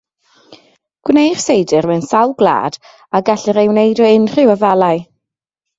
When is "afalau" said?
4.57-5.07